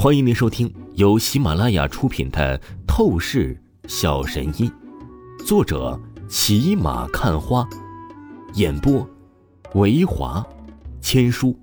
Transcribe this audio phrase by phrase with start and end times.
[0.00, 2.56] 欢迎您收听由喜马拉雅出品的
[2.86, 4.70] 《透视小神医》，
[5.44, 7.68] 作者骑马看花，
[8.54, 9.04] 演播
[9.74, 10.46] 维华
[11.00, 11.58] 千书。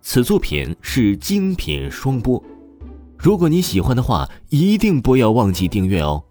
[0.00, 2.42] 此作品是精品双播。
[3.18, 6.24] 如果你喜欢的话，一定不要忘记订阅哦。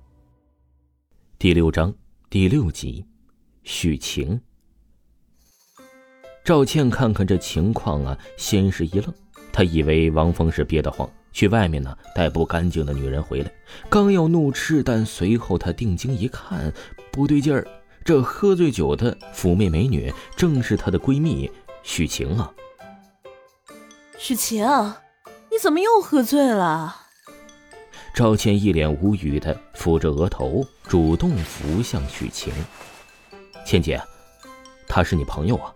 [1.38, 1.94] 第六章
[2.32, 3.06] 第六集，
[3.62, 4.42] 许晴。
[6.44, 9.14] 赵倩看看这情况啊，先是一愣，
[9.54, 11.08] 她以为王峰是憋得慌。
[11.32, 13.52] 去外面呢，带不干净的女人回来，
[13.90, 16.74] 刚要怒斥，但随后他定睛一看，
[17.12, 17.68] 不对劲儿，
[18.04, 21.52] 这喝醉酒的妩媚美女正是她的闺蜜
[21.84, 22.52] 许晴啊！
[24.18, 24.66] 许晴，
[25.52, 26.96] 你怎么又喝醉了？
[28.16, 32.52] 赵倩一脸无语的抚着额头，主动扶向许晴。
[33.66, 34.02] 倩姐，
[34.88, 35.74] 她是你朋友啊？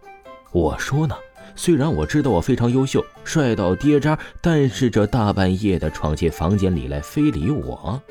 [0.51, 1.15] 我说呢。
[1.55, 8.01] 虽然我知道我非常优秀，帅到跌渣，但是这大半夜的闯进房间里来非礼我，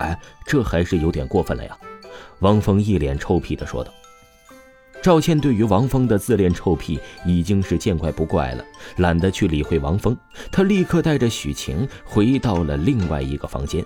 [0.00, 1.76] 哎，这还是有点过分了呀！
[2.40, 3.92] 王峰一脸臭屁的说道。
[5.02, 8.64] 赵倩对于王峰的自恋臭屁已经是见怪不怪了，
[8.96, 10.16] 懒得去理会王峰，
[10.52, 13.84] 她立刻带着许晴回到了另外一个房间。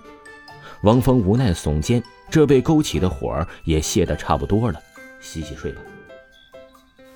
[0.83, 4.81] 王峰无奈耸肩，这被勾起的火也泄得差不多了，
[5.20, 5.81] 洗洗睡吧。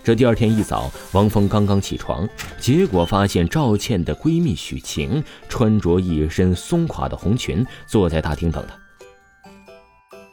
[0.08, 2.26] 这第二天一早，王峰刚刚起床，
[2.58, 8.74] 结果发现赵倩的闺蜜许晴穿着一身松垮的红裙，坐在大厅等他。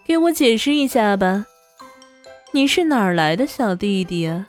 [0.06, 1.46] 给我解释一下吧，
[2.54, 4.48] 你是哪儿来的小弟弟啊？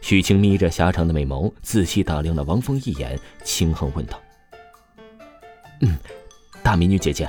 [0.00, 4.22] 许晴眯着狭长的美眸，仔细打量了王峰一眼，轻哼问道
[5.82, 5.98] ：“嗯，
[6.62, 7.28] 大美女姐姐，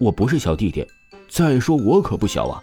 [0.00, 0.84] 我不是小弟弟，
[1.30, 2.60] 再说我可不小啊。”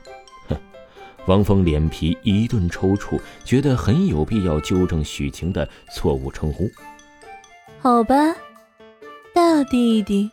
[1.25, 6.69] 王峰脸皮一顿抽搐，觉得很有必要纠正许晴的错误称呼。
[7.79, 8.15] 好吧，
[9.33, 10.29] 大弟弟，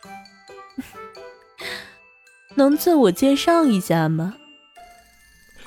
[2.55, 4.35] 能自我介绍一下吗？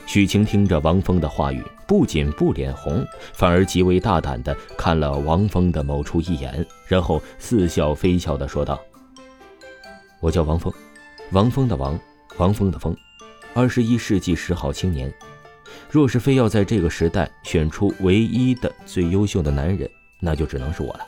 [0.07, 3.03] 许晴听着王峰的话语，不仅不脸红，
[3.33, 8.79] 反而极为大胆的看了王峰的某处一眼，然后似笑非笑的说道
[10.21, 10.71] ：“我叫王峰，
[11.33, 11.99] 王峰的王，
[12.37, 12.95] 王峰的峰。”
[13.55, 15.13] 二十一世纪十好青年，
[15.89, 19.89] 若是非要在这个时代选出唯一的最优秀的男人，
[20.21, 21.07] 那就只能是我了。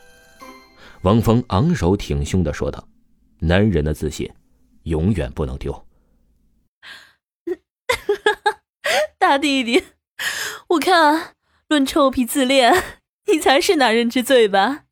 [1.03, 2.87] 王峰昂首挺胸的说道
[3.41, 4.31] ：“男人的自信，
[4.85, 5.87] 永远不能丢。
[9.19, 9.83] ”大弟弟，
[10.69, 11.35] 我看
[11.69, 12.73] 论臭屁自恋，
[13.27, 14.85] 你才是男人之最吧？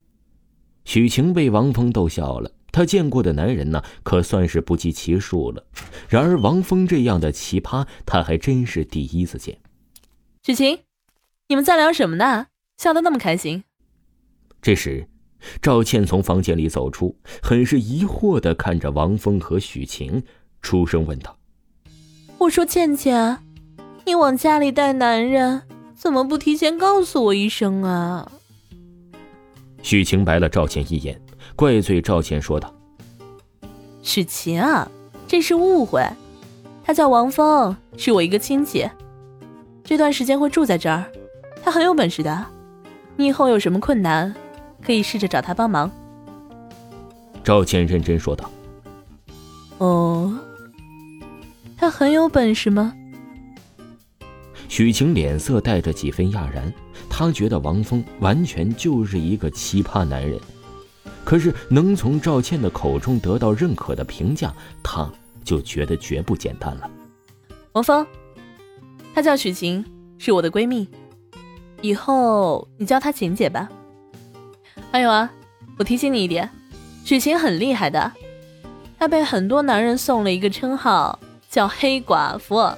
[0.85, 2.51] 许晴被王峰逗笑了。
[2.75, 5.65] 他见过的男人呢，可算是不计其数了。
[6.09, 9.57] 然而王峰这样的奇葩，他还真是第一次见。
[10.43, 10.81] 许晴，
[11.47, 12.49] 你们在聊什么呢？
[12.77, 13.63] 笑得那么开心。
[14.61, 15.07] 这时，
[15.63, 20.25] 赵倩从房间里走出，很是疑惑的看着王峰和许晴，
[20.61, 21.39] 出声问道
[22.39, 23.39] ：“我说倩倩，
[24.05, 25.63] 你往家里带男人，
[25.95, 28.33] 怎么不提前告诉我一声啊？”
[29.81, 31.24] 许晴白了赵倩一眼。
[31.57, 32.75] 怪罪赵倩说道
[34.03, 34.91] ：“许晴啊，
[35.27, 36.03] 这是误会。
[36.85, 38.89] 他叫王峰，是我一个亲戚，
[39.83, 41.05] 这段时间会住在这儿。
[41.63, 42.47] 他很有本事的，
[43.17, 44.35] 你以后有什么困难，
[44.83, 45.91] 可以试着找他帮忙。”
[47.43, 48.51] 赵倩认真说道
[49.79, 50.39] ：“哦，
[51.77, 52.93] 他很有本事吗？”
[54.69, 56.73] 许晴脸色带着几分讶然，
[57.09, 60.41] 她觉得王峰完全就是一个奇葩男人。
[61.25, 64.53] 可是能从赵倩的口中得到认可的评价，
[64.83, 65.11] 他
[65.43, 66.91] 就觉得绝不简单了。
[67.73, 68.07] 王峰，
[69.15, 69.85] 她叫许晴，
[70.19, 70.87] 是我的闺蜜，
[71.81, 73.69] 以后你叫她晴姐吧。
[74.93, 75.33] 还有啊，
[75.79, 76.49] 我提醒你一点，
[77.05, 78.13] 许晴很厉害的，
[78.99, 81.19] 她被很多男人送了一个称号，
[81.51, 82.71] 叫黑寡妇。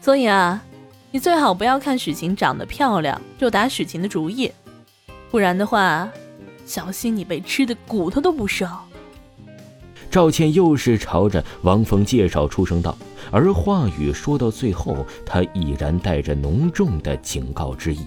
[0.00, 0.62] 所以啊，
[1.10, 4.52] 你最好不要看许晴长得漂亮就打许晴的主意，
[5.30, 6.08] 不然的话。
[6.64, 8.68] 小心你被吃的骨头都不剩。
[10.10, 12.96] 赵倩又是朝着王峰介绍出声道，
[13.30, 18.00] 而话语说到最后，她已然带着浓重的警告之意。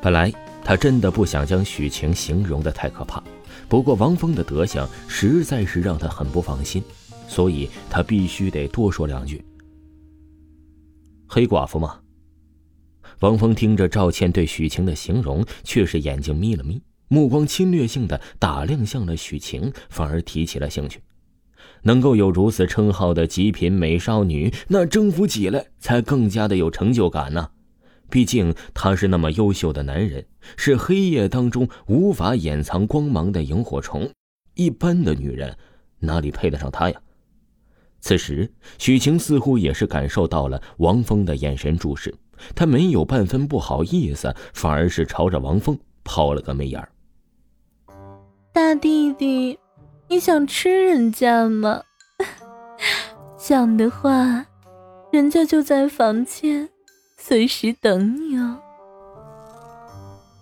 [0.00, 0.32] 本来
[0.64, 3.22] 她真的不想将许晴形容的太可怕，
[3.68, 6.82] 不过王峰的德行实在是让她很不放心，
[7.28, 9.44] 所以她必须得多说两句。
[11.26, 12.00] 黑寡妇吗？
[13.20, 16.80] 王峰听着赵倩对许晴的形容，却是眼睛眯了眯。
[17.12, 21.02] 目光侵略性的打量向了许晴，反而提起了兴趣。
[21.82, 27.50] 能够有如此称号的极品美少女，那征服起来才更加的有成就感呢。
[28.08, 30.24] 毕竟他是那么优秀的男人，
[30.56, 34.10] 是黑夜当中无法掩藏光芒的萤火虫。
[34.54, 35.54] 一般的女人
[35.98, 36.98] 哪里配得上他呀？
[38.00, 42.14] 此时，许晴似乎也是感受到了王峰的眼神注视，
[42.54, 46.88] 她没有半分不好意思，反而是朝着王峰抛了个媚眼儿
[48.54, 49.58] 大弟弟，
[50.08, 51.82] 你想吃人家吗？
[53.38, 54.44] 想的话，
[55.10, 56.68] 人家就在房间。
[57.16, 58.58] 随时等你哦。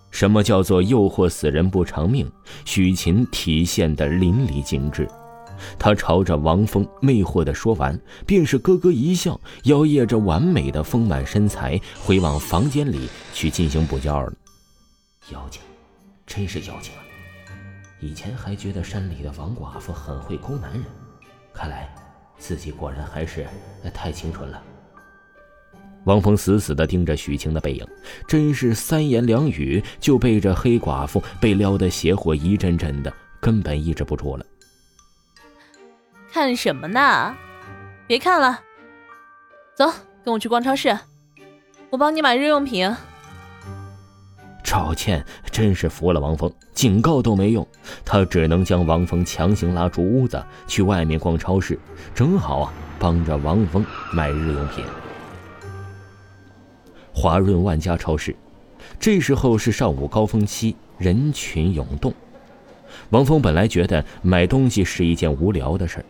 [0.09, 2.29] 什么叫做诱惑死人不偿命？
[2.65, 5.07] 许晴体现的淋漓尽致。
[5.79, 14.33] 他朝着王峰魅惑的说完，便是咯咯一笑，摇曳着完美的丰满身材，回往房间里去进行补觉了。
[15.31, 15.61] 妖精，
[16.25, 17.07] 真是妖精啊！
[18.01, 20.83] 以前还觉得山里的王寡妇很会勾男人，
[21.53, 21.93] 看来
[22.37, 23.47] 自己果然还是
[23.93, 24.61] 太清纯了。
[26.05, 27.87] 王峰死死地盯着许晴的背影，
[28.27, 34.43] 真是三言两语就被这黑寡妇被撩得邪火一阵阵的，根本抑制不住了。
[36.31, 37.37] 看什么呢？
[38.07, 38.59] 别看了，
[39.75, 39.85] 走，
[40.25, 40.97] 跟我去逛超市，
[41.91, 42.91] 我帮你买日用品。
[44.71, 45.21] 赵倩
[45.51, 47.67] 真是服了王峰，警告都没用，
[48.05, 51.77] 他只能将王峰强行拉出屋子，去外面逛超市，
[52.15, 54.85] 正好啊，帮着王峰买日用品。
[57.13, 58.33] 华润万家超市，
[58.97, 62.13] 这时候是上午高峰期，人群涌动。
[63.09, 66.05] 王峰本来觉得买东西是一件无聊的事儿，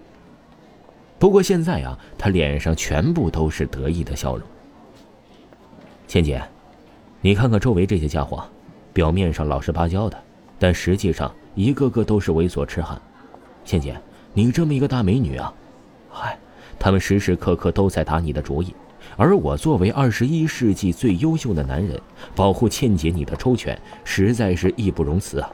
[1.17, 4.47] 不过现在啊，他脸上全部都是得意的笑容。
[6.07, 6.39] 倩姐，
[7.23, 8.43] 你看看周围这些家伙，
[8.93, 10.17] 表面上老实巴交的，
[10.57, 12.99] 但实际上一个个都是猥琐痴汉。
[13.63, 13.95] 倩姐，
[14.33, 15.53] 你这么一个大美女啊，
[16.09, 16.35] 嗨，
[16.79, 18.73] 他们时时刻刻都在打你的主意。
[19.17, 21.99] 而我作为二十一世纪最优秀的男人，
[22.35, 25.51] 保护倩姐你的周全，实在是义不容辞啊！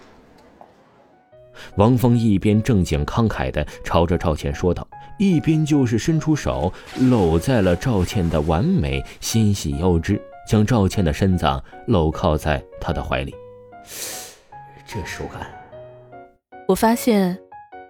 [1.76, 4.88] 王峰一边正经慷慨地朝着赵倩说道，
[5.20, 6.72] 一边就是伸出手
[7.10, 11.46] 搂在了赵倩的完美纤细腰肢，将赵倩的身子
[11.86, 13.36] 搂靠在他的怀里。
[14.88, 15.46] 这手感，
[16.68, 17.38] 我发现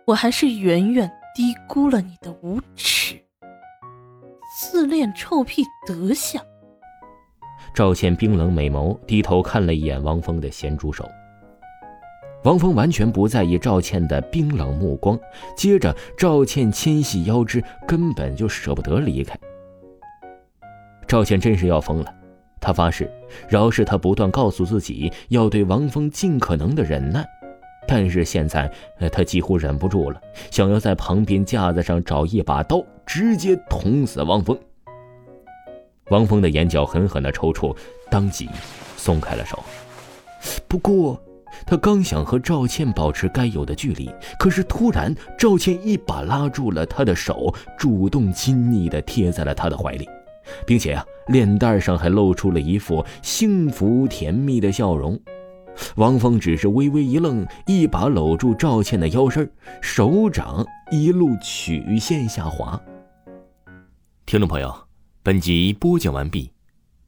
[0.06, 3.15] 我还是远远低估了你的无耻。
[4.59, 6.44] 自恋臭屁德相。
[7.75, 11.07] 赵倩冰冷美眸，低头看了一眼王峰的咸猪手。
[12.44, 15.19] 王峰完全不在意赵倩的冰冷目光，
[15.56, 19.38] 接着赵倩纤细腰肢，根本就舍不得离开。
[21.06, 22.15] 赵倩真是要疯了，
[22.59, 23.09] 他发誓，
[23.48, 27.25] 饶是他不断告诉自己要对王峰尽可能的忍耐。
[27.88, 28.69] 但是现在，
[29.12, 30.19] 他几乎忍不住了，
[30.51, 34.57] 想要在旁边架子上找一把刀，直接捅死王峰。
[36.09, 37.75] 王峰的眼角狠狠的抽搐，
[38.09, 38.50] 当即
[38.98, 39.63] 松开了手。
[40.68, 41.18] 不过，
[41.65, 50.07] 他刚想和赵倩保持该有的距离，可是突然，赵倩一把拉住了他的手，主动亲昵的贴在了他的怀里，
[50.66, 55.20] 并且啊，脸蛋上还露出了一副幸福甜蜜的笑容。
[55.96, 59.48] 王峰只是微微一愣，一把搂住赵倩的腰身，
[59.82, 62.82] 手掌一路曲线下滑。
[64.26, 64.76] 听众朋友，
[65.22, 66.52] 本集播讲完毕，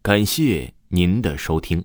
[0.02, 1.84] 感谢您的收听。